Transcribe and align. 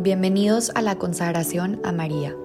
Bienvenidos 0.00 0.70
a 0.76 0.80
la 0.80 0.96
consagración 0.96 1.80
a 1.82 1.90
María. 1.90 2.36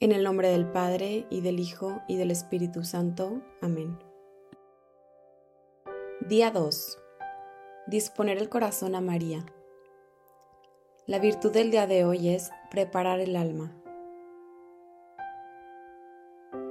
En 0.00 0.10
el 0.10 0.24
nombre 0.24 0.48
del 0.48 0.66
Padre, 0.66 1.28
y 1.30 1.42
del 1.42 1.60
Hijo, 1.60 2.02
y 2.08 2.16
del 2.16 2.32
Espíritu 2.32 2.82
Santo. 2.82 3.40
Amén. 3.62 3.96
Día 6.28 6.50
2. 6.50 6.98
Disponer 7.86 8.36
el 8.36 8.48
corazón 8.48 8.96
a 8.96 9.00
María. 9.00 9.46
La 11.06 11.20
virtud 11.20 11.52
del 11.52 11.70
día 11.70 11.86
de 11.86 12.04
hoy 12.04 12.30
es 12.30 12.50
preparar 12.68 13.20
el 13.20 13.36
alma. 13.36 13.80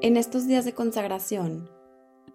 En 0.02 0.18
estos 0.18 0.46
días 0.46 0.66
de 0.66 0.74
consagración, 0.74 1.79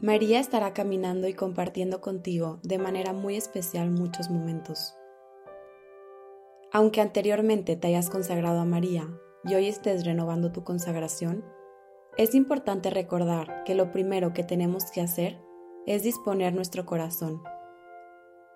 María 0.01 0.41
estará 0.41 0.75
caminando 0.75 1.29
y 1.29 1.35
compartiendo 1.35 2.01
contigo 2.01 2.59
de 2.63 2.79
manera 2.79 3.13
muy 3.13 3.37
especial 3.37 3.91
muchos 3.91 4.29
momentos. 4.29 4.95
Aunque 6.73 7.01
anteriormente 7.01 7.77
te 7.77 7.89
hayas 7.89 8.11
consagrado 8.11 8.61
a 8.61 8.65
María 8.65 9.09
y 9.45 9.55
hoy 9.55 9.69
estés 9.69 10.05
renovando 10.05 10.51
tu 10.51 10.65
consagración, 10.65 11.45
es 12.17 12.35
importante 12.35 12.91
recordar 12.91 13.63
que 13.65 13.75
lo 13.75 13.93
primero 13.93 14.33
que 14.33 14.43
tenemos 14.43 14.91
que 14.91 15.01
hacer 15.01 15.41
es 15.87 16.03
disponer 16.03 16.55
nuestro 16.55 16.87
corazón. 16.87 17.43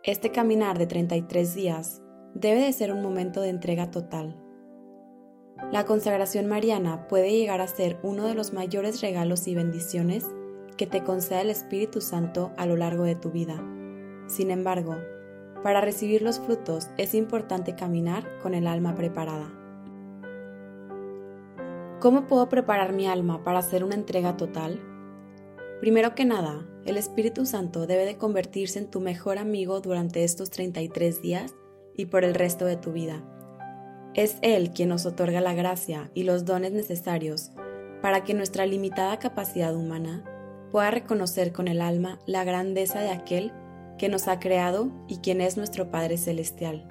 Este 0.02 0.32
caminar 0.32 0.78
de 0.78 0.86
33 0.86 1.54
días 1.54 2.02
debe 2.34 2.60
de 2.60 2.72
ser 2.72 2.92
un 2.92 3.02
momento 3.02 3.40
de 3.40 3.50
entrega 3.50 3.90
total. 3.90 4.42
La 5.72 5.84
consagración 5.84 6.46
mariana 6.46 7.06
puede 7.08 7.30
llegar 7.30 7.60
a 7.60 7.68
ser 7.68 7.98
uno 8.02 8.26
de 8.26 8.34
los 8.34 8.52
mayores 8.52 9.00
regalos 9.00 9.46
y 9.46 9.54
bendiciones 9.54 10.24
que 10.78 10.86
te 10.86 11.04
conceda 11.04 11.42
el 11.42 11.50
Espíritu 11.50 12.00
Santo 12.00 12.52
a 12.56 12.64
lo 12.64 12.76
largo 12.76 13.04
de 13.04 13.16
tu 13.16 13.30
vida. 13.30 13.62
Sin 14.28 14.50
embargo, 14.50 14.96
para 15.62 15.82
recibir 15.82 16.22
los 16.22 16.38
frutos 16.40 16.88
es 16.96 17.14
importante 17.14 17.74
caminar 17.74 18.24
con 18.42 18.54
el 18.54 18.66
alma 18.66 18.94
preparada. 18.94 19.52
¿Cómo 22.00 22.26
puedo 22.28 22.48
preparar 22.48 22.92
mi 22.92 23.08
alma 23.08 23.42
para 23.42 23.58
hacer 23.58 23.82
una 23.82 23.96
entrega 23.96 24.36
total? 24.36 24.80
Primero 25.80 26.14
que 26.14 26.24
nada, 26.24 26.64
el 26.84 26.96
Espíritu 26.96 27.44
Santo 27.44 27.86
debe 27.86 28.06
de 28.06 28.16
convertirse 28.16 28.78
en 28.78 28.88
tu 28.88 29.00
mejor 29.00 29.38
amigo 29.38 29.80
durante 29.80 30.22
estos 30.22 30.50
33 30.50 31.20
días 31.20 31.54
y 31.96 32.06
por 32.06 32.22
el 32.22 32.34
resto 32.34 32.64
de 32.64 32.76
tu 32.76 32.92
vida. 32.92 33.24
Es 34.14 34.38
Él 34.42 34.70
quien 34.70 34.90
nos 34.90 35.06
otorga 35.06 35.40
la 35.40 35.54
gracia 35.54 36.10
y 36.14 36.22
los 36.22 36.44
dones 36.44 36.72
necesarios 36.72 37.50
para 38.00 38.22
que 38.22 38.34
nuestra 38.34 38.64
limitada 38.64 39.18
capacidad 39.18 39.74
humana 39.74 40.37
pueda 40.70 40.90
reconocer 40.90 41.52
con 41.52 41.68
el 41.68 41.80
alma 41.80 42.18
la 42.26 42.44
grandeza 42.44 43.00
de 43.00 43.10
aquel 43.10 43.52
que 43.98 44.08
nos 44.08 44.28
ha 44.28 44.38
creado 44.38 44.90
y 45.08 45.18
quien 45.18 45.40
es 45.40 45.56
nuestro 45.56 45.90
Padre 45.90 46.18
Celestial. 46.18 46.86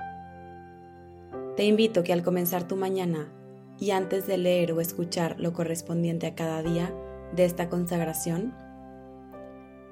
Te 1.56 1.66
invito 1.66 2.04
que 2.04 2.14
al 2.14 2.24
comenzar 2.24 2.68
tu 2.68 2.76
mañana 2.76 3.32
y 3.80 3.92
antes 3.92 4.28
de 4.28 4.38
leer 4.38 4.72
o 4.74 4.82
escuchar 4.82 5.40
lo 5.40 5.54
correspondiente 5.54 6.28
a 6.28 6.36
cada 6.36 6.62
día 6.62 6.94
de 7.36 7.46
esta 7.46 7.70
consagración, 7.70 8.54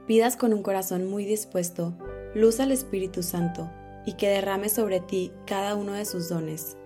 pidas 0.08 0.38
con 0.38 0.54
un 0.54 0.62
corazón 0.62 1.10
muy 1.10 1.26
dispuesto 1.26 1.98
luz 2.36 2.60
al 2.60 2.72
Espíritu 2.72 3.24
Santo 3.24 3.72
y 4.06 4.14
que 4.14 4.30
derrame 4.30 4.70
sobre 4.70 5.00
ti 5.00 5.32
cada 5.48 5.76
uno 5.76 5.94
de 5.94 6.06
sus 6.06 6.30
dones, 6.30 6.78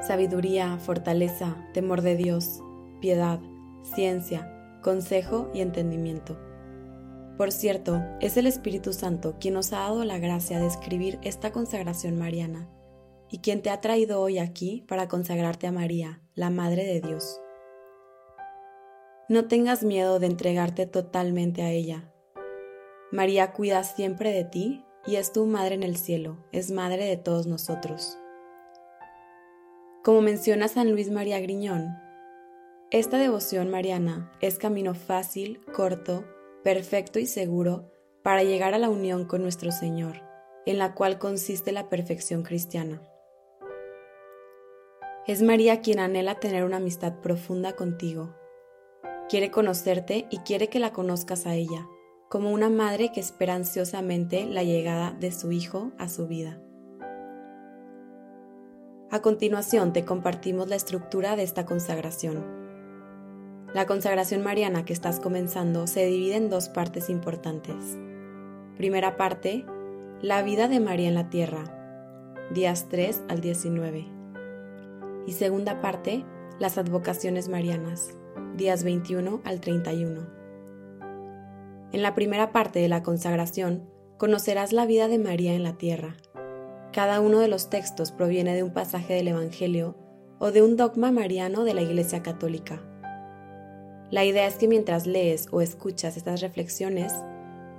sabiduría, 0.00 0.78
fortaleza, 0.78 1.56
temor 1.72 2.02
de 2.02 2.16
Dios, 2.16 2.60
piedad, 3.00 3.38
ciencia, 3.94 4.57
consejo 4.82 5.50
y 5.54 5.60
entendimiento. 5.60 6.38
Por 7.36 7.52
cierto, 7.52 8.02
es 8.20 8.36
el 8.36 8.46
Espíritu 8.46 8.92
Santo 8.92 9.36
quien 9.38 9.54
nos 9.54 9.72
ha 9.72 9.78
dado 9.78 10.04
la 10.04 10.18
gracia 10.18 10.58
de 10.58 10.66
escribir 10.66 11.18
esta 11.22 11.52
consagración 11.52 12.18
mariana 12.18 12.68
y 13.30 13.38
quien 13.38 13.62
te 13.62 13.70
ha 13.70 13.80
traído 13.80 14.20
hoy 14.20 14.38
aquí 14.38 14.84
para 14.88 15.08
consagrarte 15.08 15.66
a 15.66 15.72
María, 15.72 16.20
la 16.34 16.50
Madre 16.50 16.84
de 16.84 17.00
Dios. 17.00 17.40
No 19.28 19.46
tengas 19.46 19.84
miedo 19.84 20.18
de 20.18 20.26
entregarte 20.26 20.86
totalmente 20.86 21.62
a 21.62 21.70
ella. 21.70 22.12
María 23.12 23.52
cuida 23.52 23.84
siempre 23.84 24.32
de 24.32 24.44
ti 24.44 24.84
y 25.06 25.16
es 25.16 25.32
tu 25.32 25.46
Madre 25.46 25.74
en 25.74 25.82
el 25.82 25.96
cielo, 25.96 26.38
es 26.50 26.70
Madre 26.70 27.04
de 27.04 27.18
todos 27.18 27.46
nosotros. 27.46 28.18
Como 30.02 30.22
menciona 30.22 30.68
San 30.68 30.90
Luis 30.90 31.10
María 31.10 31.38
Griñón, 31.40 31.94
esta 32.90 33.18
devoción 33.18 33.70
mariana 33.70 34.32
es 34.40 34.56
camino 34.56 34.94
fácil, 34.94 35.60
corto, 35.74 36.24
perfecto 36.64 37.18
y 37.18 37.26
seguro 37.26 37.92
para 38.22 38.42
llegar 38.42 38.72
a 38.72 38.78
la 38.78 38.88
unión 38.88 39.26
con 39.26 39.42
nuestro 39.42 39.72
Señor, 39.72 40.22
en 40.64 40.78
la 40.78 40.94
cual 40.94 41.18
consiste 41.18 41.70
la 41.70 41.90
perfección 41.90 42.42
cristiana. 42.42 43.02
Es 45.26 45.42
María 45.42 45.82
quien 45.82 45.98
anhela 45.98 46.40
tener 46.40 46.64
una 46.64 46.78
amistad 46.78 47.20
profunda 47.20 47.76
contigo. 47.76 48.34
Quiere 49.28 49.50
conocerte 49.50 50.26
y 50.30 50.38
quiere 50.38 50.68
que 50.68 50.78
la 50.78 50.94
conozcas 50.94 51.46
a 51.46 51.54
ella, 51.54 51.86
como 52.30 52.50
una 52.50 52.70
madre 52.70 53.12
que 53.12 53.20
espera 53.20 53.54
ansiosamente 53.54 54.46
la 54.46 54.62
llegada 54.62 55.12
de 55.12 55.30
su 55.30 55.52
hijo 55.52 55.92
a 55.98 56.08
su 56.08 56.26
vida. 56.26 56.58
A 59.10 59.20
continuación 59.20 59.92
te 59.92 60.06
compartimos 60.06 60.68
la 60.68 60.76
estructura 60.76 61.36
de 61.36 61.42
esta 61.42 61.66
consagración. 61.66 62.57
La 63.74 63.84
consagración 63.84 64.42
mariana 64.42 64.86
que 64.86 64.94
estás 64.94 65.20
comenzando 65.20 65.86
se 65.86 66.06
divide 66.06 66.36
en 66.36 66.48
dos 66.48 66.70
partes 66.70 67.10
importantes. 67.10 67.98
Primera 68.78 69.18
parte, 69.18 69.66
la 70.22 70.42
vida 70.42 70.68
de 70.68 70.80
María 70.80 71.08
en 71.08 71.14
la 71.14 71.28
tierra, 71.28 71.64
días 72.50 72.86
3 72.88 73.24
al 73.28 73.42
19. 73.42 74.06
Y 75.26 75.32
segunda 75.32 75.82
parte, 75.82 76.24
las 76.58 76.78
advocaciones 76.78 77.50
marianas, 77.50 78.16
días 78.56 78.84
21 78.84 79.42
al 79.44 79.60
31. 79.60 80.26
En 81.92 82.02
la 82.02 82.14
primera 82.14 82.52
parte 82.52 82.78
de 82.78 82.88
la 82.88 83.02
consagración, 83.02 83.90
conocerás 84.16 84.72
la 84.72 84.86
vida 84.86 85.08
de 85.08 85.18
María 85.18 85.52
en 85.52 85.62
la 85.62 85.74
tierra. 85.74 86.16
Cada 86.90 87.20
uno 87.20 87.38
de 87.38 87.48
los 87.48 87.68
textos 87.68 88.12
proviene 88.12 88.54
de 88.54 88.62
un 88.62 88.72
pasaje 88.72 89.12
del 89.12 89.28
Evangelio 89.28 89.94
o 90.38 90.52
de 90.52 90.62
un 90.62 90.78
dogma 90.78 91.12
mariano 91.12 91.64
de 91.64 91.74
la 91.74 91.82
Iglesia 91.82 92.22
Católica. 92.22 92.80
La 94.10 94.24
idea 94.24 94.46
es 94.46 94.54
que 94.54 94.68
mientras 94.68 95.06
lees 95.06 95.48
o 95.50 95.60
escuchas 95.60 96.16
estas 96.16 96.40
reflexiones, 96.40 97.12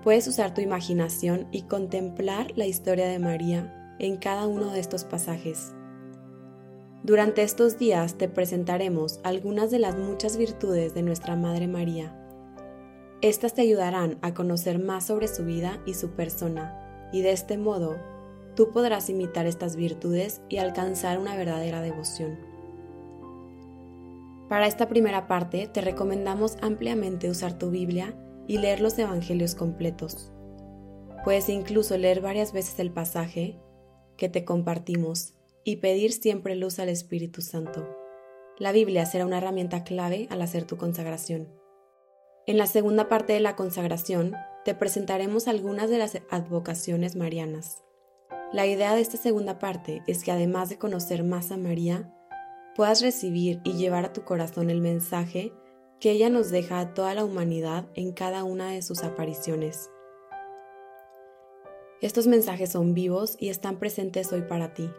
puedes 0.04 0.28
usar 0.28 0.54
tu 0.54 0.62
imaginación 0.62 1.48
y 1.52 1.64
contemplar 1.64 2.54
la 2.56 2.68
historia 2.68 3.08
de 3.08 3.18
María 3.18 3.96
en 4.00 4.18
cada 4.18 4.46
uno 4.46 4.72
de 4.72 4.80
estos 4.80 5.04
pasajes. 5.04 5.74
Durante 7.04 7.42
estos 7.42 7.80
días 7.80 8.16
te 8.16 8.30
presentaremos 8.30 9.20
algunas 9.24 9.72
de 9.72 9.80
las 9.80 9.98
muchas 9.98 10.38
virtudes 10.38 10.94
de 10.94 11.02
nuestra 11.02 11.36
Madre 11.36 11.68
María. 11.68 12.16
Estas 13.22 13.54
te 13.54 13.62
ayudarán 13.64 14.20
a 14.22 14.34
conocer 14.34 14.80
más 14.80 15.08
sobre 15.08 15.28
su 15.28 15.46
vida 15.46 15.82
y 15.86 15.96
su 15.96 16.12
persona, 16.12 17.10
y 17.12 17.22
de 17.22 17.32
este 17.32 17.58
modo 17.58 17.98
tú 18.56 18.72
podrás 18.72 19.10
imitar 19.10 19.48
estas 19.48 19.76
virtudes 19.76 20.42
y 20.48 20.58
alcanzar 20.58 21.18
una 21.18 21.36
verdadera 21.36 21.82
devoción. 21.82 22.49
Para 24.50 24.66
esta 24.66 24.90
primera 24.90 25.28
parte 25.28 25.68
te 25.68 25.80
recomendamos 25.80 26.58
ampliamente 26.62 27.30
usar 27.30 27.60
tu 27.60 27.70
Biblia 27.70 28.16
y 28.48 28.58
leer 28.58 28.82
los 28.82 28.98
Evangelios 28.98 29.54
completos. 29.54 30.32
Puedes 31.24 31.50
incluso 31.50 31.96
leer 31.98 32.20
varias 32.20 32.52
veces 32.52 32.80
el 32.80 32.92
pasaje 32.92 33.60
que 34.18 34.28
te 34.28 34.46
compartimos 34.46 35.36
y 35.64 35.78
pedir 35.78 36.12
siempre 36.12 36.56
luz 36.56 36.80
al 36.80 36.90
Espíritu 36.90 37.42
Santo. 37.42 37.96
La 38.58 38.72
Biblia 38.72 39.06
será 39.06 39.28
una 39.28 39.38
herramienta 39.38 39.84
clave 39.84 40.28
al 40.32 40.42
hacer 40.42 40.66
tu 40.66 40.78
consagración. 40.78 41.48
En 42.48 42.58
la 42.58 42.66
segunda 42.66 43.08
parte 43.08 43.34
de 43.34 43.42
la 43.42 43.56
consagración 43.56 44.34
te 44.66 44.74
presentaremos 44.74 45.48
algunas 45.48 45.92
de 45.92 46.00
las 46.00 46.18
advocaciones 46.32 47.16
marianas. 47.16 47.84
La 48.52 48.66
idea 48.66 48.96
de 48.96 49.02
esta 49.02 49.18
segunda 49.18 49.60
parte 49.60 50.02
es 50.08 50.24
que 50.24 50.32
además 50.32 50.70
de 50.70 50.80
conocer 50.80 51.24
más 51.24 51.52
a 51.52 51.58
María, 51.58 52.12
puedas 52.80 53.02
recibir 53.02 53.60
y 53.66 53.74
llevar 53.74 54.06
a 54.06 54.14
tu 54.14 54.24
corazón 54.24 54.70
el 54.70 54.80
mensaje 54.80 55.52
que 56.00 56.12
ella 56.12 56.30
nos 56.30 56.50
deja 56.50 56.80
a 56.80 56.94
toda 56.94 57.14
la 57.14 57.26
humanidad 57.26 57.90
en 57.94 58.14
cada 58.14 58.46
una 58.46 58.72
de 58.72 58.82
sus 58.82 59.04
apariciones. 59.04 59.92
Estos 62.00 62.26
mensajes 62.26 62.72
son 62.72 62.94
vivos 62.94 63.36
y 63.38 63.50
están 63.50 63.80
presentes 63.80 64.32
hoy 64.32 64.44
para 64.44 64.74
ti. 64.74 64.90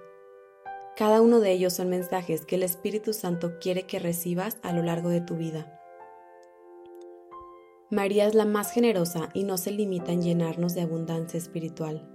Cada 0.95 1.23
uno 1.23 1.41
de 1.41 1.53
ellos 1.53 1.73
son 1.73 1.89
mensajes 1.89 2.45
que 2.45 2.57
el 2.57 2.65
Espíritu 2.65 3.15
Santo 3.15 3.59
quiere 3.63 3.85
que 3.85 3.99
recibas 3.99 4.59
a 4.61 4.75
lo 4.75 4.83
largo 4.83 5.09
de 5.09 5.23
tu 5.23 5.37
vida. 5.37 5.81
María 7.91 8.27
es 8.27 8.35
la 8.35 8.45
más 8.45 8.73
generosa 8.73 9.31
y 9.33 9.45
no 9.45 9.57
se 9.57 9.71
limita 9.71 10.13
en 10.13 10.21
llenarnos 10.21 10.75
de 10.75 10.83
abundancia 10.83 11.39
espiritual. 11.39 12.07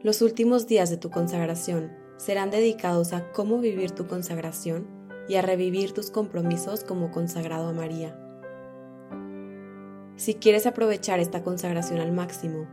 Los 0.00 0.22
últimos 0.22 0.68
días 0.68 0.90
de 0.90 0.96
tu 0.96 1.10
consagración 1.10 2.06
serán 2.18 2.50
dedicados 2.50 3.14
a 3.14 3.32
cómo 3.32 3.58
vivir 3.58 3.92
tu 3.92 4.06
consagración 4.06 4.86
y 5.28 5.36
a 5.36 5.42
revivir 5.42 5.92
tus 5.92 6.10
compromisos 6.10 6.84
como 6.84 7.10
consagrado 7.10 7.68
a 7.68 7.72
María. 7.72 8.18
Si 10.16 10.34
quieres 10.34 10.66
aprovechar 10.66 11.20
esta 11.20 11.44
consagración 11.44 12.00
al 12.00 12.12
máximo, 12.12 12.66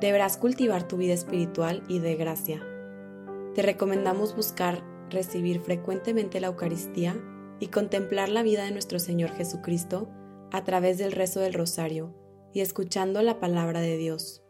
deberás 0.00 0.36
cultivar 0.36 0.86
tu 0.86 0.96
vida 0.96 1.14
espiritual 1.14 1.82
y 1.88 1.98
de 1.98 2.14
gracia. 2.14 2.64
Te 3.54 3.62
recomendamos 3.62 4.36
buscar 4.36 4.82
recibir 5.10 5.60
frecuentemente 5.60 6.40
la 6.40 6.46
Eucaristía 6.46 7.16
y 7.58 7.68
contemplar 7.68 8.28
la 8.28 8.42
vida 8.42 8.64
de 8.64 8.70
nuestro 8.70 8.98
Señor 8.98 9.30
Jesucristo 9.30 10.08
a 10.52 10.64
través 10.64 10.98
del 10.98 11.12
rezo 11.12 11.40
del 11.40 11.54
rosario 11.54 12.14
y 12.52 12.60
escuchando 12.60 13.20
la 13.22 13.40
palabra 13.40 13.80
de 13.80 13.96
Dios. 13.96 14.42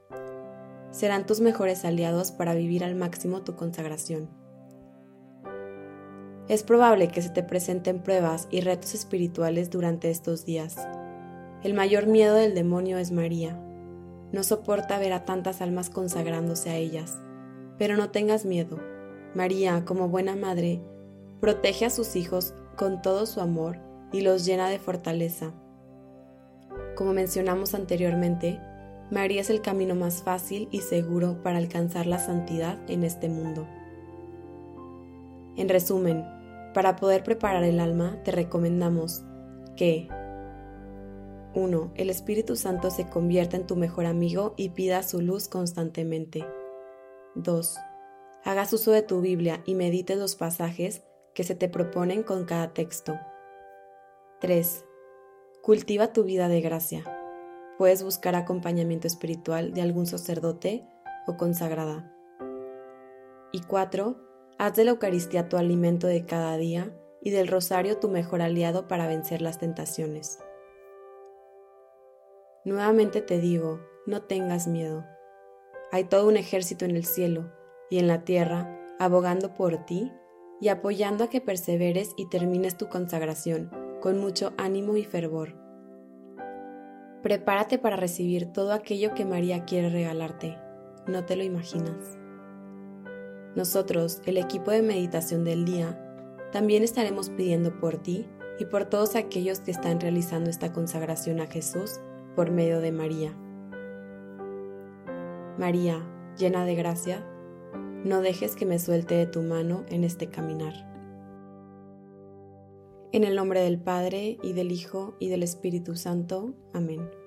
Serán 0.91 1.27
tus 1.27 1.41
mejores 1.41 1.87
aliados 1.87 2.33
para 2.33 2.55
vivir 2.55 2.85
al 2.85 2.95
máximo 2.95 3.43
tu 3.43 3.57
consagración. 3.57 4.42
Es 6.49 6.65
probable 6.65 7.09
que 7.09 7.23
se 7.23 7.31
te 7.31 7.43
presenten 7.43 8.01
pruebas 8.01 8.49
y 8.51 8.61
retos 8.61 8.95
espirituales 8.95 9.71
durante 9.71 10.11
estos 10.11 10.45
días. 10.45 10.77
El 11.63 11.75
mayor 11.75 12.07
miedo 12.07 12.35
del 12.35 12.55
demonio 12.55 12.99
es 12.99 13.13
María. 13.13 13.57
No 14.33 14.43
soporta 14.43 14.99
ver 14.99 15.13
a 15.13 15.25
tantas 15.25 15.61
almas 15.63 15.89
consagrándose 15.89 16.71
a 16.71 16.77
ellas. 16.77 17.17
Pero 17.79 17.97
no 17.97 18.11
tengas 18.11 18.45
miedo. 18.45 18.81
María, 19.35 19.85
como 19.85 20.09
buena 20.09 20.35
madre, 20.35 20.81
protege 21.41 21.85
a 21.85 21.91
sus 21.91 22.17
hijos 22.17 22.55
con 22.77 23.03
todo 23.03 23.27
su 23.27 23.41
amor 23.41 23.79
y 24.13 24.23
los 24.23 24.45
llena 24.45 24.69
de 24.69 24.79
fortaleza. 24.79 25.53
Como 26.97 27.13
mencionamos 27.13 27.75
anteriormente, 27.75 28.59
María 29.11 29.43
es 29.43 29.51
el 29.51 29.61
camino 29.63 29.95
más 29.95 30.23
fácil 30.23 30.69
y 30.71 30.81
seguro 30.81 31.43
para 31.43 31.59
alcanzar 31.59 32.07
la 32.07 32.19
santidad 32.19 32.79
en 32.89 33.05
este 33.05 33.29
mundo. 33.29 33.67
En 35.57 35.69
resumen, 35.69 36.25
para 36.75 36.97
poder 36.97 37.23
preparar 37.23 37.65
el 37.65 37.81
alma 37.81 38.23
te 38.25 38.31
recomendamos 38.31 39.23
que 39.77 40.09
1. 41.55 41.93
El 41.97 42.11
Espíritu 42.11 42.57
Santo 42.57 42.91
se 42.91 43.09
convierta 43.09 43.57
en 43.57 43.67
tu 43.67 43.77
mejor 43.77 44.07
amigo 44.07 44.55
y 44.57 44.71
pida 44.71 45.03
su 45.03 45.21
luz 45.21 45.49
constantemente. 45.49 46.47
2. 47.35 47.77
Hagas 48.45 48.73
uso 48.73 48.91
de 48.91 49.03
tu 49.03 49.21
Biblia 49.21 49.63
y 49.67 49.75
medites 49.75 50.19
los 50.19 50.35
pasajes 50.35 51.03
que 51.35 51.45
se 51.45 51.55
te 51.55 51.69
proponen 51.69 52.23
con 52.23 52.45
cada 52.45 52.73
texto. 52.73 53.19
3. 54.41 54.85
Cultiva 55.63 56.13
tu 56.13 56.25
vida 56.25 56.49
de 56.49 56.61
gracia. 56.61 57.05
Puedes 57.79 58.03
buscar 58.03 58.35
acompañamiento 58.35 59.07
espiritual 59.07 59.75
de 59.75 59.83
algún 59.83 60.07
sacerdote 60.07 60.87
o 61.27 61.37
consagrada. 61.37 62.13
Y 63.53 63.61
4. 63.61 64.32
Haz 64.59 64.75
de 64.75 64.85
la 64.85 64.93
Eucaristía 64.93 65.49
tu 65.49 65.57
alimento 65.57 66.07
de 66.07 66.25
cada 66.25 66.57
día 66.57 66.95
y 67.21 67.31
del 67.31 67.49
rosario 67.49 67.99
tu 67.99 68.09
mejor 68.09 68.43
aliado 68.43 68.89
para 68.89 69.07
vencer 69.07 69.43
las 69.43 69.59
tentaciones. 69.59 70.39
Nuevamente 72.65 73.23
te 73.23 73.41
digo, 73.41 73.81
no 74.07 74.23
tengas 74.23 74.69
miedo. 74.69 75.05
Hay 75.91 76.05
todo 76.05 76.29
un 76.29 76.37
ejército 76.37 76.85
en 76.85 76.97
el 76.97 77.05
cielo 77.05 77.53
y 77.91 77.99
en 77.99 78.07
la 78.07 78.25
tierra 78.25 78.79
abogando 78.99 79.55
por 79.55 79.85
ti 79.85 80.13
y 80.61 80.69
apoyando 80.69 81.25
a 81.25 81.29
que 81.29 81.41
perseveres 81.41 82.13
y 82.17 82.29
termines 82.29 82.77
tu 82.77 82.89
consagración 82.89 83.71
con 84.01 84.19
mucho 84.19 84.53
ánimo 84.59 84.97
y 84.97 85.05
fervor. 85.05 85.57
Prepárate 87.23 87.79
para 87.79 87.97
recibir 87.97 88.53
todo 88.53 88.73
aquello 88.73 89.15
que 89.15 89.25
María 89.25 89.65
quiere 89.65 89.91
regalarte. 89.91 90.57
No 91.07 91.25
te 91.25 91.37
lo 91.37 91.43
imaginas. 91.43 92.22
Nosotros, 93.55 94.23
el 94.25 94.39
equipo 94.39 94.71
de 94.71 94.83
meditación 94.83 95.45
del 95.45 95.65
día, 95.65 95.99
también 96.53 96.83
estaremos 96.83 97.31
pidiendo 97.31 97.79
por 97.79 97.99
ti 97.99 98.27
y 98.59 98.65
por 98.65 98.85
todos 98.85 99.17
aquellos 99.17 99.61
que 99.61 99.71
están 99.71 100.01
realizando 100.01 100.51
esta 100.51 100.73
consagración 100.73 101.41
a 101.41 101.47
Jesús 101.47 102.01
por 102.35 102.51
medio 102.51 102.81
de 102.81 102.93
María. 102.93 103.37
María, 105.59 106.03
llena 106.39 106.65
de 106.65 106.75
gracia, 106.75 107.27
no 108.05 108.21
dejes 108.21 108.57
que 108.57 108.67
me 108.67 108.79
suelte 108.79 109.15
de 109.15 109.27
tu 109.27 109.43
mano 109.43 109.85
en 109.89 110.05
este 110.05 110.29
caminar. 110.29 110.89
En 113.13 113.25
el 113.25 113.37
nombre 113.37 113.61
del 113.61 113.79
Padre, 113.79 114.39
y 114.43 114.55
del 114.55 114.73
Hijo, 114.73 115.17
y 115.21 115.29
del 115.29 115.43
Espíritu 115.43 115.97
Santo. 115.97 116.55
Amén. 116.73 117.22